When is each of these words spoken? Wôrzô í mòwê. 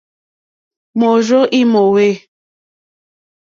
Wôrzô 0.99 1.41
í 1.59 1.61
mòwê. 1.71 2.09